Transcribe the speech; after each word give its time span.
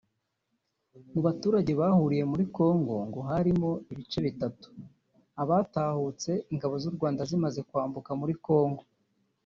Mu 1.13 1.19
baturage 1.27 1.71
bahungiye 1.79 2.23
muri 2.31 2.43
Congo 2.55 2.93
ngo 3.07 3.19
harimo 3.29 3.69
ibice 3.91 4.19
bitatu; 4.27 4.67
abatahutse 5.41 6.31
Ingabo 6.53 6.75
z’u 6.83 6.93
Rwanda 6.95 7.21
zimaze 7.29 7.59
kwambuka 7.69 8.11
muri 8.21 8.35
Congo 8.47 8.83